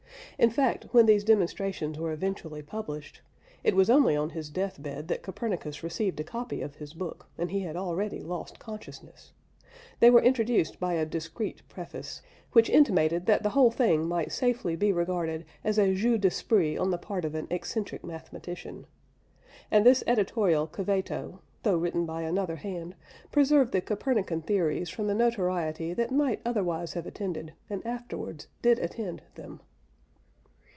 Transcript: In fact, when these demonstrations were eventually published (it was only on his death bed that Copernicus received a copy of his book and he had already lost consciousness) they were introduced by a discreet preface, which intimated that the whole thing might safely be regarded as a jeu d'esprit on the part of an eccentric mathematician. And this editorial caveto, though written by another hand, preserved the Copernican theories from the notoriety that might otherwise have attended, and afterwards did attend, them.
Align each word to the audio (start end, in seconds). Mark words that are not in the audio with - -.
In 0.39 0.49
fact, 0.49 0.87
when 0.91 1.05
these 1.05 1.23
demonstrations 1.23 1.99
were 1.99 2.11
eventually 2.11 2.63
published 2.63 3.21
(it 3.63 3.75
was 3.75 3.91
only 3.91 4.15
on 4.15 4.31
his 4.31 4.49
death 4.49 4.81
bed 4.81 5.07
that 5.07 5.21
Copernicus 5.21 5.83
received 5.83 6.19
a 6.19 6.23
copy 6.23 6.63
of 6.63 6.77
his 6.77 6.93
book 6.95 7.27
and 7.37 7.51
he 7.51 7.59
had 7.59 7.75
already 7.75 8.21
lost 8.23 8.57
consciousness) 8.57 9.33
they 9.99 10.09
were 10.09 10.23
introduced 10.23 10.79
by 10.79 10.93
a 10.95 11.05
discreet 11.05 11.61
preface, 11.69 12.23
which 12.53 12.71
intimated 12.71 13.27
that 13.27 13.43
the 13.43 13.51
whole 13.51 13.69
thing 13.69 14.07
might 14.07 14.31
safely 14.31 14.75
be 14.75 14.91
regarded 14.91 15.45
as 15.63 15.77
a 15.77 15.93
jeu 15.93 16.17
d'esprit 16.17 16.75
on 16.75 16.89
the 16.89 16.97
part 16.97 17.23
of 17.23 17.35
an 17.35 17.45
eccentric 17.51 18.03
mathematician. 18.03 18.87
And 19.69 19.85
this 19.85 20.03
editorial 20.07 20.65
caveto, 20.65 21.37
though 21.61 21.77
written 21.77 22.07
by 22.07 22.23
another 22.23 22.55
hand, 22.55 22.95
preserved 23.31 23.73
the 23.73 23.81
Copernican 23.81 24.41
theories 24.41 24.89
from 24.89 25.05
the 25.05 25.13
notoriety 25.13 25.93
that 25.93 26.09
might 26.09 26.41
otherwise 26.43 26.93
have 26.93 27.05
attended, 27.05 27.53
and 27.69 27.85
afterwards 27.85 28.47
did 28.63 28.79
attend, 28.79 29.21
them. 29.35 29.59